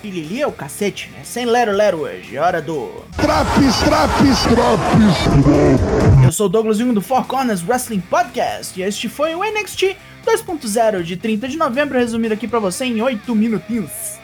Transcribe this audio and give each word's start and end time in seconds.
Pilili 0.00 0.40
é 0.40 0.46
o 0.46 0.52
cacete, 0.52 1.10
né? 1.10 1.20
Sem 1.24 1.44
lero 1.44 1.72
lero 1.72 1.98
hoje, 1.98 2.38
hora 2.38 2.62
do. 2.62 2.88
Traps, 3.16 3.80
traps, 3.84 4.42
traps, 4.44 6.24
Eu 6.24 6.32
sou 6.32 6.46
o 6.46 6.48
Douglas 6.48 6.78
Jung 6.78 6.94
do 6.94 7.02
Four 7.02 7.26
Corners 7.26 7.62
Wrestling 7.62 8.00
Podcast 8.00 8.78
e 8.80 8.82
este 8.82 9.08
foi 9.08 9.34
o 9.34 9.40
NXT 9.44 9.96
2.0 10.24 11.02
de 11.02 11.16
30 11.16 11.48
de 11.48 11.56
novembro, 11.58 11.98
resumido 11.98 12.34
aqui 12.34 12.48
pra 12.48 12.58
você 12.58 12.86
em 12.86 13.00
8 13.02 13.34
minutinhos. 13.34 14.18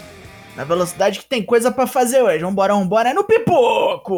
Na 0.57 0.65
velocidade 0.65 1.19
que 1.19 1.27
tem 1.27 1.43
coisa 1.43 1.71
pra 1.71 1.87
fazer 1.87 2.23
hoje. 2.23 2.39
Vambora, 2.39 2.75
vambora, 2.75 3.11
é 3.11 3.15
no 3.15 3.25
pipoco! 3.25 4.15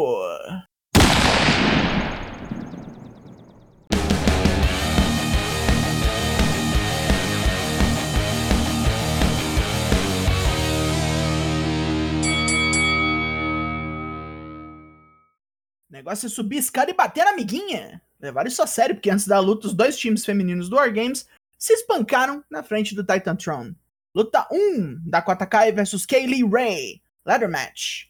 Negócio 15.99 16.27
é 16.27 16.29
subir 16.29 16.57
a 16.57 16.59
escada 16.59 16.91
e 16.91 16.93
bater 16.93 17.25
na 17.25 17.31
amiguinha. 17.31 18.01
Levaram 18.19 18.47
isso 18.47 18.63
a 18.63 18.67
sério, 18.67 18.95
porque 18.95 19.09
antes 19.09 19.27
da 19.27 19.39
luta, 19.39 19.67
os 19.67 19.73
dois 19.73 19.97
times 19.97 20.25
femininos 20.25 20.69
do 20.69 20.77
War 20.77 20.91
Games 20.93 21.27
se 21.57 21.73
espancaram 21.73 22.43
na 22.49 22.63
frente 22.63 22.95
do 22.95 23.03
Titan 23.03 23.35
Throne. 23.35 23.75
Luta 24.15 24.47
1, 24.49 25.01
Dakota 25.05 25.45
Kai 25.45 25.71
versus 25.71 26.05
Kaylee 26.05 26.47
Ray. 26.49 27.01
Ladder 27.25 27.49
Match. 27.49 28.05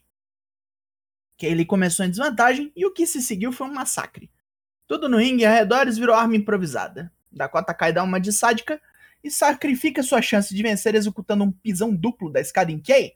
Kaylee 1.38 1.66
começou 1.66 2.06
em 2.06 2.10
desvantagem 2.10 2.72
e 2.76 2.86
o 2.86 2.92
que 2.92 3.06
se 3.06 3.20
seguiu 3.20 3.52
foi 3.52 3.66
um 3.66 3.74
massacre. 3.74 4.30
Tudo 4.86 5.08
no 5.08 5.18
ringue 5.18 5.42
e 5.42 5.46
arredores 5.46 5.98
virou 5.98 6.14
arma 6.14 6.36
improvisada. 6.36 7.12
Dakota 7.30 7.74
Kai 7.74 7.92
dá 7.92 8.04
uma 8.04 8.20
de 8.20 8.32
sádica 8.32 8.80
e 9.22 9.30
sacrifica 9.30 10.02
sua 10.02 10.22
chance 10.22 10.54
de 10.54 10.62
vencer 10.62 10.94
executando 10.94 11.42
um 11.42 11.50
pisão 11.50 11.94
duplo 11.94 12.30
da 12.30 12.40
escada 12.40 12.70
em 12.70 12.80
Kay, 12.80 13.14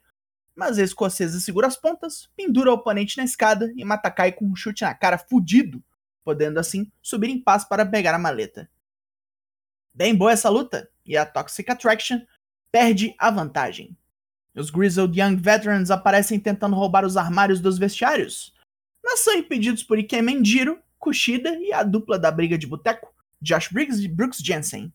mas 0.55 0.79
a 0.79 0.83
escocesa 0.83 1.41
segura 1.41 1.67
as 1.67 1.77
pontas, 1.77 2.29
pendura 2.37 2.71
o 2.71 2.75
oponente 2.75 3.17
na 3.17 3.25
escada 3.25 3.73
e 3.77 3.85
mata 3.85 4.11
Kai 4.11 4.33
com 4.33 4.47
um 4.47 4.55
chute 4.55 4.83
na 4.83 4.95
cara 4.95 5.19
fudido, 5.19 5.83
podendo 6.23 6.59
assim 6.59 6.91
subir 7.03 7.29
em 7.29 7.43
paz 7.43 7.65
para 7.65 7.85
pegar 7.85 8.15
a 8.15 8.19
maleta. 8.19 8.71
Bem 9.93 10.15
boa 10.15 10.33
essa 10.33 10.49
luta, 10.49 10.91
e 11.05 11.17
a 11.17 11.27
Toxic 11.27 11.71
Attraction 11.71 12.21
perde 12.73 13.15
a 13.19 13.31
vantagem. 13.31 13.97
Os 14.55 14.71
Grizzled 14.71 15.21
Young 15.21 15.37
Veterans 15.37 15.91
aparecem 15.91 16.39
tentando 16.39 16.77
roubar 16.77 17.05
os 17.05 17.17
armários 17.17 17.61
dos 17.61 17.79
vestiários, 17.79 18.55
mas 19.03 19.21
são 19.21 19.35
impedidos 19.35 19.83
por 19.83 19.99
Ikemen 19.99 20.45
Jiro, 20.45 20.81
Kushida 20.99 21.57
e 21.59 21.73
a 21.73 21.83
dupla 21.83 22.19
da 22.19 22.31
briga 22.31 22.57
de 22.57 22.67
boteco, 22.67 23.13
Josh 23.41 23.69
Briggs 23.69 24.03
e 24.03 24.09
Brooks 24.09 24.39
Jensen. 24.39 24.93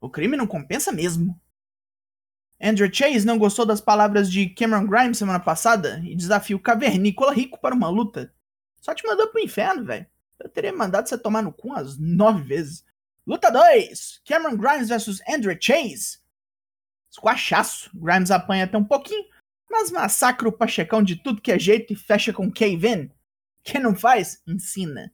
O 0.00 0.08
crime 0.08 0.36
não 0.36 0.46
compensa 0.46 0.92
mesmo. 0.92 1.38
Andrew 2.60 2.92
Chase 2.92 3.24
não 3.24 3.38
gostou 3.38 3.64
das 3.64 3.80
palavras 3.80 4.30
de 4.30 4.48
Cameron 4.50 4.86
Grimes 4.86 5.18
semana 5.18 5.38
passada 5.38 6.00
e 6.04 6.16
desafia 6.16 6.56
o 6.56 6.60
cavernícola 6.60 7.32
rico 7.32 7.60
para 7.60 7.74
uma 7.74 7.88
luta. 7.88 8.34
Só 8.80 8.94
te 8.94 9.06
mandou 9.06 9.28
pro 9.28 9.40
inferno, 9.40 9.84
velho. 9.84 10.06
Eu 10.40 10.48
teria 10.48 10.72
mandado 10.72 11.08
você 11.08 11.16
tomar 11.16 11.42
no 11.42 11.52
cu 11.52 11.68
umas 11.68 11.98
nove 11.98 12.42
vezes. 12.42 12.84
Luta 13.26 13.50
2: 13.50 14.22
Cameron 14.24 14.56
Grimes 14.56 14.88
versus 14.88 15.20
Andrew 15.28 15.56
Chase. 15.60 16.18
Squachaço. 17.10 17.90
Grimes 17.94 18.30
apanha 18.30 18.64
até 18.64 18.76
um 18.76 18.84
pouquinho, 18.84 19.24
mas 19.70 19.90
massacra 19.90 20.48
o 20.48 20.52
Pachecão 20.52 21.02
de 21.02 21.16
tudo 21.16 21.42
que 21.42 21.52
é 21.52 21.58
jeito 21.58 21.92
e 21.92 21.96
fecha 21.96 22.32
com 22.32 22.50
Kevin. 22.50 23.10
Quem 23.62 23.80
não 23.80 23.94
faz, 23.94 24.42
ensina. 24.46 25.12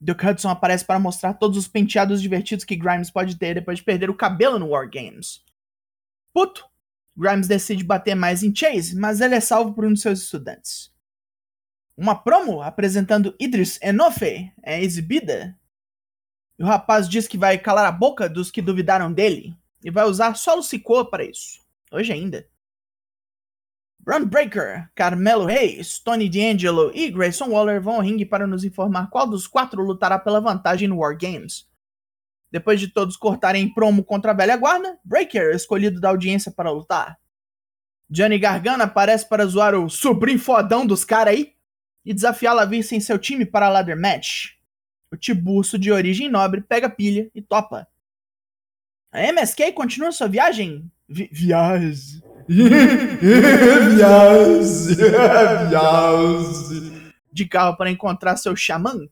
Duke 0.00 0.26
Hudson 0.26 0.50
aparece 0.50 0.84
para 0.84 0.98
mostrar 0.98 1.34
todos 1.34 1.56
os 1.56 1.68
penteados 1.68 2.20
divertidos 2.20 2.64
que 2.64 2.76
Grimes 2.76 3.10
pode 3.10 3.36
ter 3.36 3.54
depois 3.54 3.78
de 3.78 3.84
perder 3.84 4.10
o 4.10 4.14
cabelo 4.14 4.58
no 4.58 4.68
War 4.68 4.88
Games. 4.90 5.45
Puto, 6.36 6.68
Grimes 7.16 7.48
decide 7.48 7.82
bater 7.82 8.14
mais 8.14 8.42
em 8.42 8.54
Chase, 8.54 8.94
mas 8.94 9.22
ele 9.22 9.34
é 9.34 9.40
salvo 9.40 9.72
por 9.72 9.86
um 9.86 9.94
de 9.94 10.00
seus 10.00 10.20
estudantes. 10.20 10.92
Uma 11.96 12.14
promo 12.14 12.60
apresentando 12.60 13.34
Idris 13.40 13.80
Enofe 13.80 14.52
é 14.62 14.82
exibida. 14.82 15.58
E 16.58 16.62
o 16.62 16.66
rapaz 16.66 17.08
diz 17.08 17.26
que 17.26 17.38
vai 17.38 17.56
calar 17.56 17.86
a 17.86 17.90
boca 17.90 18.28
dos 18.28 18.50
que 18.50 18.60
duvidaram 18.60 19.10
dele 19.10 19.56
e 19.82 19.90
vai 19.90 20.04
usar 20.04 20.34
solo 20.34 20.62
Sikoa 20.62 21.08
para 21.08 21.24
isso. 21.24 21.64
Hoje 21.90 22.12
ainda. 22.12 22.46
Braun 23.98 24.26
Breaker, 24.26 24.90
Carmelo 24.94 25.46
Reis, 25.46 25.98
Tony 26.00 26.28
D'Angelo 26.28 26.92
e 26.94 27.10
Grayson 27.10 27.48
Waller 27.48 27.80
vão 27.80 27.94
ao 27.94 28.02
ringue 28.02 28.26
para 28.26 28.46
nos 28.46 28.62
informar 28.62 29.08
qual 29.08 29.26
dos 29.26 29.46
quatro 29.46 29.82
lutará 29.82 30.18
pela 30.18 30.42
vantagem 30.42 30.86
no 30.86 30.98
War 30.98 31.16
Games. 31.16 31.66
Depois 32.50 32.80
de 32.80 32.88
todos 32.88 33.16
cortarem 33.16 33.72
promo 33.72 34.04
contra 34.04 34.30
a 34.30 34.34
velha 34.34 34.56
guarda, 34.56 34.98
Breaker 35.04 35.52
é 35.52 35.56
escolhido 35.56 36.00
da 36.00 36.08
audiência 36.08 36.50
para 36.50 36.70
lutar. 36.70 37.18
Johnny 38.08 38.38
Gargano 38.38 38.84
aparece 38.84 39.28
para 39.28 39.46
zoar 39.46 39.74
o 39.74 39.90
sobrinho 39.90 40.38
fodão 40.38 40.86
dos 40.86 41.04
caras 41.04 41.34
aí 41.34 41.54
e 42.04 42.14
desafiá-la 42.14 42.62
a 42.62 42.66
vir 42.66 42.84
sem 42.84 43.00
seu 43.00 43.18
time 43.18 43.44
para 43.44 43.66
a 43.66 43.68
ladder 43.68 44.00
match. 44.00 44.52
O 45.10 45.16
tiburcio 45.16 45.78
de 45.78 45.90
origem 45.90 46.28
nobre 46.28 46.60
pega 46.60 46.88
pilha 46.88 47.28
e 47.34 47.42
topa. 47.42 47.86
A 49.10 49.22
MSK 49.32 49.72
continua 49.72 50.12
sua 50.12 50.28
viagem. 50.28 50.90
Vi 51.08 51.28
viagem. 51.32 52.22
viagem. 53.96 54.96
viagem. 55.68 57.12
De 57.32 57.46
carro 57.46 57.76
para 57.76 57.90
encontrar 57.90 58.36
seu 58.36 58.54
xamã. 58.54 59.08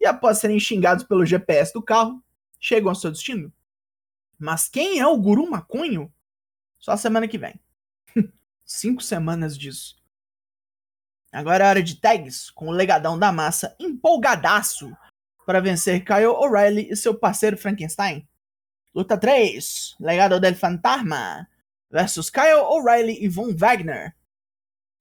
E 0.00 0.06
após 0.06 0.38
serem 0.38 0.58
xingados 0.58 1.04
pelo 1.04 1.24
GPS 1.24 1.72
do 1.72 1.82
carro, 1.82 2.22
chegam 2.60 2.90
ao 2.90 2.94
seu 2.94 3.10
destino. 3.10 3.52
Mas 4.38 4.68
quem 4.68 5.00
é 5.00 5.06
o 5.06 5.16
guru 5.16 5.50
maconho? 5.50 6.12
Só 6.78 6.96
semana 6.96 7.26
que 7.26 7.38
vem. 7.38 7.58
Cinco 8.64 9.02
semanas 9.02 9.58
disso. 9.58 9.96
Agora 11.32 11.64
é 11.64 11.68
hora 11.68 11.82
de 11.82 11.96
tags, 11.96 12.50
com 12.50 12.68
o 12.68 12.72
legadão 12.72 13.18
da 13.18 13.32
massa 13.32 13.74
empolgadaço 13.78 14.96
para 15.46 15.60
vencer 15.60 16.04
Kyle 16.04 16.26
O'Reilly 16.26 16.90
e 16.90 16.96
seu 16.96 17.14
parceiro 17.14 17.56
Frankenstein. 17.56 18.28
Luta 18.94 19.16
3, 19.16 19.96
Legado 20.00 20.40
del 20.40 20.54
Fantasma 20.54 21.48
versus 21.90 22.30
Kyle 22.30 22.62
O'Reilly 22.68 23.24
e 23.24 23.28
Von 23.28 23.54
Wagner. 23.54 24.14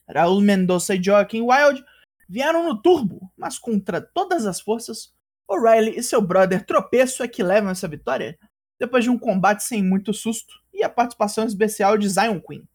Raul 0.08 0.42
Mendoza 0.42 0.96
e 0.96 1.04
Joaquim 1.04 1.42
Wild 1.42 1.84
vieram 2.28 2.64
no 2.64 2.82
turbo, 2.82 3.32
mas 3.36 3.58
contra 3.58 4.02
todas 4.02 4.46
as 4.46 4.60
forças, 4.60 5.14
O'Reilly 5.50 5.98
e 5.98 6.04
seu 6.04 6.22
brother 6.22 6.64
tropeço 6.64 7.24
é 7.24 7.28
que 7.28 7.42
levam 7.42 7.72
essa 7.72 7.88
vitória, 7.88 8.38
depois 8.80 9.04
de 9.04 9.10
um 9.10 9.18
combate 9.18 9.64
sem 9.64 9.84
muito 9.84 10.14
susto 10.14 10.54
e 10.72 10.84
a 10.84 10.90
participação 10.90 11.46
especial 11.46 11.98
de 11.98 12.08
Zion 12.08 12.40
Queen. 12.40 12.68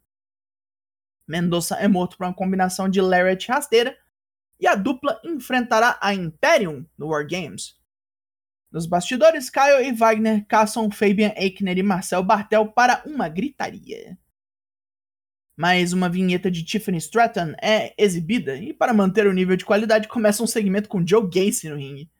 Mendoza 1.26 1.76
é 1.76 1.86
morto 1.86 2.18
por 2.18 2.26
uma 2.26 2.34
combinação 2.34 2.88
de 2.88 3.00
Lariat 3.00 3.48
rasteira 3.48 3.96
e 4.60 4.66
a 4.66 4.74
dupla 4.74 5.20
enfrentará 5.24 5.98
a 6.00 6.12
Imperium 6.12 6.84
no 6.98 7.08
War 7.08 7.26
Games. 7.26 7.78
Nos 8.70 8.86
bastidores, 8.86 9.48
Kyle 9.48 9.86
e 9.86 9.92
Wagner 9.92 10.44
caçam 10.46 10.90
Fabian 10.90 11.32
Eichner 11.36 11.78
e 11.78 11.82
Marcel 11.82 12.24
Bartel 12.24 12.66
para 12.66 13.02
uma 13.06 13.28
gritaria. 13.28 14.18
Mais 15.56 15.92
uma 15.92 16.08
vinheta 16.08 16.50
de 16.50 16.64
Tiffany 16.64 16.98
Stratton 16.98 17.54
é 17.62 17.94
exibida 17.96 18.56
e, 18.56 18.74
para 18.74 18.92
manter 18.92 19.28
o 19.28 19.32
nível 19.32 19.56
de 19.56 19.64
qualidade, 19.64 20.08
começa 20.08 20.42
um 20.42 20.46
segmento 20.48 20.88
com 20.88 21.06
Joe 21.06 21.22
Gacy 21.22 21.68
no 21.68 21.76
ringue. 21.76 22.10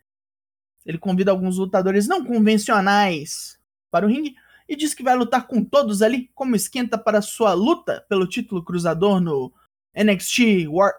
Ele 0.85 0.99
convida 0.99 1.31
alguns 1.31 1.59
lutadores 1.59 2.07
não 2.07 2.25
convencionais 2.25 3.59
para 3.91 4.07
o 4.07 4.09
ringue 4.09 4.35
e 4.69 4.77
diz 4.77 4.95
que 4.95 5.03
vai 5.03 5.15
lutar 5.15 5.47
com 5.47 5.65
todos 5.65 6.03
ali, 6.03 6.31
como 6.35 6.57
esquenta 6.57 6.99
para 6.99 7.23
sua 7.23 7.53
luta 7.53 8.05
pelo 8.09 8.27
título 8.27 8.65
cruzador 8.65 9.21
no 9.21 9.53
NXT 9.95 10.67
War. 10.69 10.93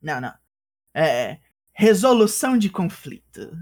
Não, 0.00 0.20
não. 0.20 0.34
É. 0.94 1.38
Resolução 1.72 2.58
de 2.58 2.68
conflito. 2.68 3.56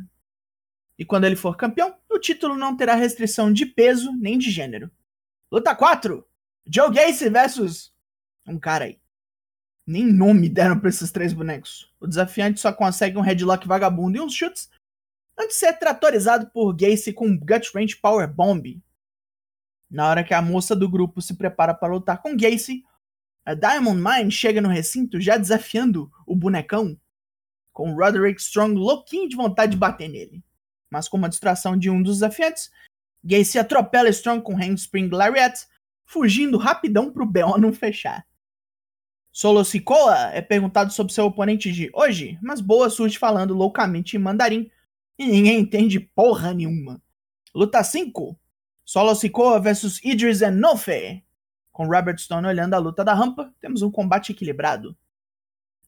E 0.99 1.05
quando 1.05 1.25
ele 1.25 1.37
for 1.37 1.57
campeão, 1.57 1.95
o 2.11 2.19
título 2.19 2.57
não 2.57 2.77
terá 2.77 2.95
restrição 2.95 3.53
de 3.53 3.67
peso 3.67 4.13
nem 4.13 4.39
de 4.39 4.51
gênero. 4.51 4.91
Luta 5.53 5.75
4: 5.75 6.27
Joe 6.67 6.93
Gacy 6.93 7.29
versus. 7.29 7.95
Um 8.47 8.59
cara 8.59 8.87
aí. 8.87 8.99
Nem 9.87 10.05
nome 10.05 10.49
deram 10.49 10.81
pra 10.81 10.89
esses 10.89 11.13
três 11.13 11.33
bonecos. 11.33 11.93
O 12.01 12.07
desafiante 12.07 12.59
só 12.59 12.73
consegue 12.73 13.19
um 13.19 13.21
headlock 13.21 13.69
vagabundo 13.69 14.17
e 14.17 14.21
uns 14.21 14.35
chutes 14.35 14.69
antes 15.39 15.57
de 15.57 15.67
ser 15.67 15.73
tratorizado 15.75 16.51
por 16.51 16.75
Gacy 16.75 17.13
com 17.13 17.37
Gut 17.39 17.71
Range 17.75 17.97
Power 17.97 18.33
Bomb. 18.33 18.83
Na 19.91 20.09
hora 20.09 20.25
que 20.25 20.35
a 20.35 20.43
moça 20.43 20.75
do 20.75 20.89
grupo 20.89 21.21
se 21.21 21.35
prepara 21.37 21.75
para 21.75 21.93
lutar 21.93 22.21
com 22.21 22.37
Gacy, 22.37 22.83
a 23.45 23.55
Diamond 23.55 24.03
Mine 24.03 24.31
chega 24.31 24.61
no 24.61 24.69
recinto 24.69 25.21
já 25.21 25.37
desafiando 25.37 26.11
o 26.27 26.35
bonecão, 26.35 26.99
com 27.73 27.95
Roderick 27.95 28.41
Strong 28.41 28.75
louquinho 28.75 29.29
de 29.29 29.37
vontade 29.37 29.73
de 29.73 29.79
bater 29.79 30.09
nele. 30.09 30.43
Mas 30.91 31.09
com 31.09 31.17
uma 31.17 31.29
distração 31.29 31.77
de 31.77 31.91
um 31.91 32.03
dos 32.03 32.17
desafiantes, 32.17 32.71
Gacy 33.23 33.59
atropela 33.59 34.09
Strong 34.09 34.43
com 34.43 34.57
Handspring 34.57 35.09
Lariat, 35.11 35.67
fugindo 36.05 36.59
rapidão 36.59 37.13
pro 37.13 37.27
BO 37.27 37.59
não 37.59 37.73
fechar. 37.73 38.27
Solo 39.31 39.65
Sikoa 39.65 40.31
é 40.33 40.41
perguntado 40.41 40.93
sobre 40.93 41.13
seu 41.13 41.27
oponente 41.27 41.71
de 41.71 41.91
hoje, 41.93 42.39
mas 42.41 42.61
Boa 42.61 42.89
surge 42.89 43.19
falando 43.19 43.53
loucamente 43.53 44.17
em 44.17 44.21
mandarim 44.21 44.71
e 45.19 45.27
ninguém 45.27 45.61
entende 45.61 45.99
porra 46.01 46.53
nenhuma. 46.53 47.03
Luta 47.55 47.83
5: 47.83 48.39
Solo 48.85 49.15
Sikoa 49.15 49.61
vs 49.61 50.01
Idris 50.05 50.43
Enofe, 50.43 51.25
Com 51.73 51.87
Robert 51.87 52.19
Stone 52.19 52.47
olhando 52.47 52.75
a 52.75 52.79
luta 52.79 53.05
da 53.05 53.15
rampa, 53.15 53.55
temos 53.61 53.83
um 53.83 53.91
combate 53.91 54.33
equilibrado. 54.33 54.97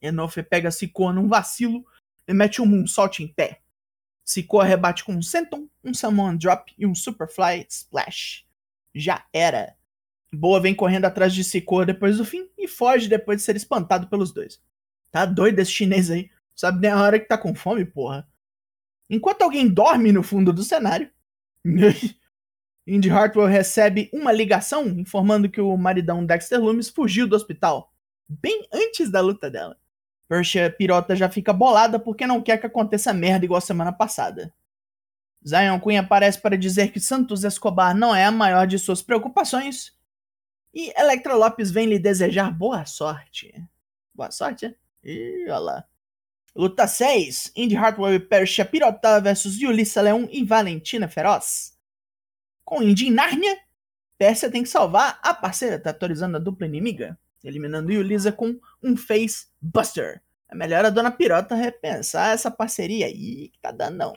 Enofe 0.00 0.42
pega 0.42 0.70
Sikoa 0.70 1.12
num 1.12 1.28
vacilo 1.28 1.84
e 2.26 2.32
mete 2.32 2.62
um 2.62 2.66
moonsault 2.66 3.22
em 3.22 3.28
pé. 3.28 3.60
Sikoa 4.24 4.64
rebate 4.64 5.04
com 5.04 5.14
um 5.14 5.22
senton, 5.22 5.68
um 5.82 5.94
Samoan 5.94 6.36
Drop 6.36 6.72
e 6.76 6.86
um 6.86 6.94
Superfly 6.94 7.66
Splash. 7.68 8.44
Já 8.94 9.24
era. 9.32 9.74
Boa 10.32 10.60
vem 10.60 10.74
correndo 10.74 11.06
atrás 11.06 11.32
de 11.32 11.42
Sikoa 11.42 11.86
depois 11.86 12.18
do 12.18 12.24
fim 12.24 12.48
e 12.58 12.68
foge 12.68 13.08
depois 13.08 13.38
de 13.38 13.44
ser 13.44 13.56
espantado 13.56 14.08
pelos 14.08 14.32
dois. 14.32 14.60
Tá 15.10 15.24
doido 15.24 15.58
esse 15.58 15.72
chinês 15.72 16.10
aí. 16.10 16.30
Sabe 16.54 16.80
nem 16.80 16.90
a 16.90 17.00
hora 17.00 17.18
que 17.18 17.26
tá 17.26 17.38
com 17.38 17.54
fome, 17.54 17.84
porra. 17.84 18.28
Enquanto 19.08 19.42
alguém 19.42 19.68
dorme 19.68 20.12
no 20.12 20.22
fundo 20.22 20.52
do 20.52 20.62
cenário, 20.62 21.10
Indy 22.86 23.10
Hartwell 23.10 23.46
recebe 23.46 24.08
uma 24.12 24.32
ligação 24.32 24.86
informando 24.86 25.50
que 25.50 25.60
o 25.60 25.76
maridão 25.76 26.24
Dexter 26.24 26.60
Loomis 26.60 26.88
fugiu 26.88 27.26
do 27.26 27.36
hospital, 27.36 27.92
bem 28.28 28.66
antes 28.72 29.10
da 29.10 29.20
luta 29.20 29.50
dela. 29.50 29.76
Persia 30.28 30.70
Pirota 30.70 31.16
já 31.16 31.28
fica 31.28 31.52
bolada 31.52 31.98
porque 31.98 32.26
não 32.26 32.42
quer 32.42 32.58
que 32.58 32.66
aconteça 32.66 33.14
merda 33.14 33.44
igual 33.44 33.60
semana 33.60 33.92
passada. 33.92 34.52
Zion 35.46 35.80
Queen 35.80 35.98
aparece 35.98 36.40
para 36.40 36.58
dizer 36.58 36.92
que 36.92 37.00
Santos 37.00 37.44
Escobar 37.44 37.94
não 37.94 38.14
é 38.14 38.24
a 38.24 38.30
maior 38.30 38.66
de 38.66 38.78
suas 38.78 39.00
preocupações. 39.00 39.96
E 40.74 40.92
Electra 40.98 41.34
Lopes 41.34 41.70
vem 41.70 41.86
lhe 41.86 41.98
desejar 41.98 42.50
boa 42.50 42.84
sorte. 42.84 43.54
Boa 44.14 44.30
sorte, 44.30 44.66
é? 44.66 44.74
Ih, 45.02 45.44
olha 45.44 45.58
lá. 45.58 45.84
Luta 46.58 46.88
6: 46.88 47.52
Indy 47.56 47.76
Hartwell 47.76 48.16
e 48.16 48.20
Persia 48.20 48.64
Pirota 48.64 49.20
versus 49.20 49.58
Yulissa 49.58 50.02
Leon 50.02 50.26
e 50.30 50.44
Valentina 50.44 51.08
Feroz. 51.08 51.78
Com 52.64 52.82
Indy 52.82 53.06
em 53.06 53.12
Nárnia, 53.12 53.56
Persia 54.18 54.50
tem 54.50 54.64
que 54.64 54.68
salvar 54.68 55.18
a 55.22 55.32
parceira, 55.32 55.80
atualizando 55.88 56.36
a 56.36 56.40
dupla 56.40 56.66
inimiga 56.66 57.16
eliminando 57.44 57.92
Yulisa 57.92 58.32
com 58.32 58.58
um 58.82 58.96
Face 58.96 59.46
Buster. 59.60 60.22
É 60.50 60.54
melhor 60.54 60.84
a 60.84 60.90
Dona 60.90 61.10
Pirota 61.10 61.54
repensar 61.54 62.32
essa 62.32 62.50
parceria 62.50 63.06
aí 63.06 63.50
que 63.50 63.60
tá 63.60 63.70
dando 63.70 63.96
não. 63.96 64.16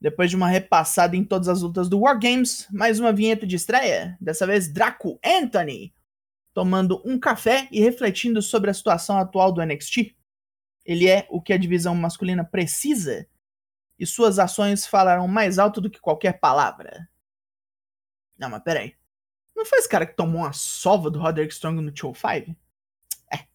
Depois 0.00 0.28
de 0.28 0.36
uma 0.36 0.48
repassada 0.48 1.16
em 1.16 1.24
todas 1.24 1.48
as 1.48 1.62
lutas 1.62 1.88
do 1.88 2.00
War 2.00 2.18
Games, 2.18 2.66
mais 2.70 3.00
uma 3.00 3.12
vinheta 3.12 3.46
de 3.46 3.56
estreia, 3.56 4.16
dessa 4.20 4.46
vez 4.46 4.72
Draco 4.72 5.18
Anthony, 5.24 5.94
tomando 6.52 7.02
um 7.04 7.18
café 7.18 7.68
e 7.70 7.80
refletindo 7.80 8.42
sobre 8.42 8.70
a 8.70 8.74
situação 8.74 9.18
atual 9.18 9.52
do 9.52 9.64
NXT. 9.64 10.14
Ele 10.86 11.08
é 11.08 11.26
o 11.28 11.42
que 11.42 11.52
a 11.52 11.58
divisão 11.58 11.94
masculina 11.96 12.44
precisa 12.44 13.26
e 13.98 14.06
suas 14.06 14.38
ações 14.38 14.86
falarão 14.86 15.26
mais 15.26 15.58
alto 15.58 15.80
do 15.80 15.90
que 15.90 16.00
qualquer 16.00 16.38
palavra. 16.38 17.08
Não, 18.38 18.48
mas 18.48 18.62
peraí. 18.62 18.94
Não 19.54 19.64
foi 19.64 19.78
esse 19.78 19.88
cara 19.88 20.06
que 20.06 20.14
tomou 20.14 20.42
uma 20.42 20.52
sova 20.52 21.10
do 21.10 21.18
Roderick 21.18 21.52
Strong 21.52 21.80
no 21.80 21.96
Show 21.96 22.14
5? 22.14 22.54
É. 23.32 23.46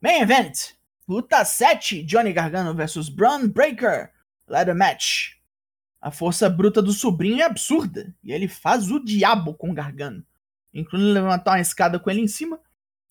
Main 0.00 0.20
Event. 0.20 0.74
Luta 1.08 1.44
7. 1.44 2.04
Johnny 2.04 2.32
Gargano 2.32 2.74
versus 2.74 3.08
Braun 3.08 3.48
Breaker. 3.48 4.12
Ladder 4.46 4.74
Match. 4.74 5.36
A 6.00 6.10
força 6.10 6.48
bruta 6.48 6.82
do 6.82 6.92
sobrinho 6.92 7.40
é 7.40 7.44
absurda. 7.44 8.14
E 8.22 8.32
ele 8.32 8.46
faz 8.46 8.90
o 8.90 9.02
diabo 9.02 9.54
com 9.54 9.74
Gargano. 9.74 10.24
Incluindo 10.72 11.10
levantar 11.10 11.52
uma 11.52 11.60
escada 11.60 11.98
com 11.98 12.10
ele 12.10 12.20
em 12.20 12.28
cima. 12.28 12.60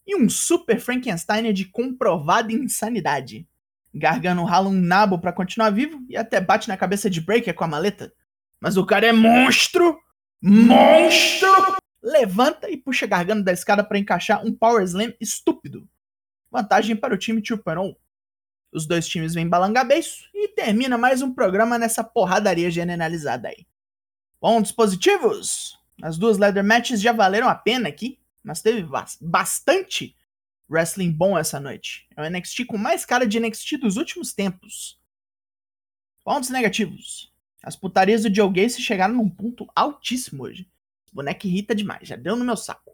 E 0.05 0.15
um 0.15 0.29
Super 0.29 0.79
Frankenstein 0.79 1.51
de 1.51 1.65
comprovada 1.65 2.53
insanidade. 2.53 3.47
Gargano 3.95 4.43
rala 4.43 4.69
um 4.69 4.73
nabo 4.73 5.19
para 5.19 5.31
continuar 5.33 5.69
vivo 5.69 6.05
e 6.09 6.17
até 6.17 6.41
bate 6.41 6.67
na 6.67 6.77
cabeça 6.77 7.09
de 7.09 7.21
Breaker 7.21 7.53
com 7.53 7.63
a 7.63 7.67
maleta. 7.67 8.11
Mas 8.59 8.77
o 8.77 8.85
cara 8.85 9.07
é 9.07 9.13
monstro! 9.13 9.97
Monstro! 10.41 11.77
levanta 12.05 12.69
e 12.69 12.77
puxa 12.77 13.07
Gargano 13.07 13.43
da 13.43 13.51
escada 13.51 13.83
para 13.83 13.97
encaixar 13.97 14.45
um 14.45 14.53
Power 14.53 14.83
Slam 14.83 15.11
estúpido. 15.19 15.89
Vantagem 16.51 16.95
para 16.95 17.15
o 17.15 17.17
time 17.17 17.41
2.0. 17.41 17.95
Os 18.71 18.85
dois 18.85 19.07
times 19.07 19.33
vêm 19.33 19.47
balangar 19.47 19.87
beiço 19.87 20.29
e 20.33 20.49
termina 20.49 20.97
mais 20.97 21.21
um 21.21 21.33
programa 21.33 21.79
nessa 21.79 22.03
porradaria 22.03 22.69
generalizada 22.69 23.47
aí. 23.47 23.65
Bom, 24.39 24.61
dispositivos! 24.61 25.79
As 26.01 26.17
duas 26.17 26.37
leather 26.37 26.63
matches 26.63 27.01
já 27.01 27.11
valeram 27.11 27.49
a 27.49 27.55
pena 27.55 27.89
aqui, 27.89 28.19
mas 28.43 28.61
teve 28.61 28.85
bastante 29.21 30.15
wrestling 30.69 31.11
bom 31.11 31.37
essa 31.37 31.59
noite. 31.59 32.07
É 32.15 32.21
o 32.21 32.29
NXT 32.29 32.65
com 32.65 32.77
mais 32.77 33.05
cara 33.05 33.25
de 33.27 33.39
NXT 33.39 33.77
dos 33.77 33.97
últimos 33.97 34.33
tempos. 34.33 34.99
Pontos 36.23 36.49
negativos. 36.49 37.33
As 37.63 37.75
putarias 37.75 38.23
do 38.23 38.33
Joe 38.33 38.51
Gacy 38.51 38.81
chegaram 38.81 39.15
num 39.15 39.29
ponto 39.29 39.67
altíssimo 39.75 40.43
hoje 40.43 40.69
boneco 41.15 41.47
irrita 41.47 41.73
demais, 41.73 42.07
já 42.07 42.17
deu 42.17 42.35
no 42.35 42.43
meu 42.43 42.57
saco. 42.57 42.93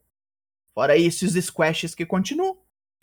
Fora 0.75 0.95
isso, 0.95 1.25
os 1.25 1.33
squashes 1.33 1.95
que 1.95 2.05
continuam. 2.05 2.57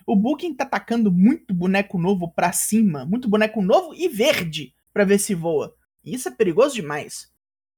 O 0.06 0.16
Booking 0.16 0.54
tá 0.54 0.64
tacando 0.64 1.12
muito 1.12 1.52
boneco 1.52 1.98
novo 1.98 2.32
pra 2.32 2.52
cima, 2.52 3.04
muito 3.04 3.28
boneco 3.28 3.60
novo 3.60 3.94
e 3.94 4.08
verde 4.08 4.72
pra 4.92 5.04
ver 5.04 5.18
se 5.18 5.34
voa. 5.34 5.74
E 6.02 6.14
isso 6.14 6.28
é 6.28 6.30
perigoso 6.30 6.76
demais. 6.76 7.30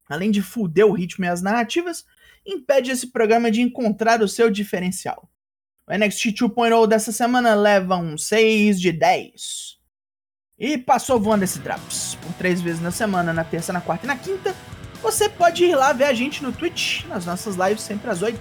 Além 0.09 0.31
de 0.31 0.43
fuder 0.43 0.87
o 0.87 0.93
ritmo 0.93 1.25
e 1.25 1.29
as 1.29 1.43
narrativas, 1.43 2.05
impede 2.47 2.91
esse 2.91 3.09
programa 3.09 3.51
de 3.51 3.63
encontrar 3.63 4.23
o 4.23 4.29
seu 4.29 4.51
diferencial. 4.51 5.29
O 5.91 5.93
NXT 5.93 6.27
2.0 6.27 6.87
dessa 6.87 7.11
semana 7.11 7.53
leva 7.53 7.97
um 7.97 8.17
6 8.17 8.81
de 8.81 8.93
10. 8.93 9.77
E 10.57 10.79
passou 10.79 11.19
voando 11.19 11.43
esse 11.43 11.59
Traps. 11.59 12.17
Por 12.23 12.33
três 12.35 12.61
vezes 12.61 12.81
na 12.81 12.93
semana, 12.93 13.33
na 13.33 13.43
terça, 13.43 13.73
na 13.73 13.81
quarta 13.81 14.07
e 14.07 14.07
na 14.07 14.15
quinta, 14.15 14.55
você 15.03 15.29
pode 15.29 15.65
ir 15.65 15.75
lá 15.75 15.93
ver 15.93 16.05
a 16.05 16.15
gente 16.15 16.45
no 16.45 16.53
Twitch, 16.53 17.05
nas 17.07 17.27
nossas 17.27 17.57
lives 17.57 17.83
sempre 17.83 18.09
às 18.09 18.23
8. 18.23 18.41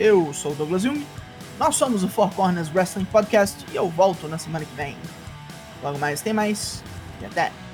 Eu 0.00 0.34
sou 0.34 0.50
o 0.50 0.54
Douglas 0.56 0.82
Jung, 0.82 1.06
nós 1.60 1.76
somos 1.76 2.02
o 2.02 2.08
Four 2.08 2.34
Corners 2.34 2.74
Wrestling 2.74 3.04
Podcast 3.04 3.64
e 3.72 3.76
eu 3.76 3.88
volto 3.88 4.26
na 4.26 4.38
semana 4.38 4.64
que 4.64 4.74
vem. 4.74 4.96
Logo 5.84 5.96
mais 5.96 6.20
tem 6.22 6.32
mais 6.32 6.82
e 7.22 7.26
até! 7.26 7.69